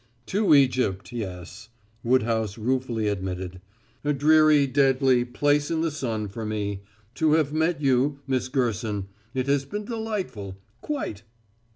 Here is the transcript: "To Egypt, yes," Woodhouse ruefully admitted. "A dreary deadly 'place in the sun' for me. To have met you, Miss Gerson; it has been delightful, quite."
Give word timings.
"To 0.25 0.55
Egypt, 0.55 1.11
yes," 1.11 1.69
Woodhouse 2.03 2.57
ruefully 2.57 3.07
admitted. 3.07 3.61
"A 4.03 4.13
dreary 4.13 4.65
deadly 4.65 5.23
'place 5.23 5.69
in 5.69 5.81
the 5.81 5.91
sun' 5.91 6.27
for 6.27 6.43
me. 6.43 6.81
To 7.13 7.33
have 7.33 7.53
met 7.53 7.81
you, 7.83 8.17
Miss 8.25 8.47
Gerson; 8.47 9.09
it 9.35 9.45
has 9.45 9.63
been 9.63 9.85
delightful, 9.85 10.57
quite." 10.81 11.21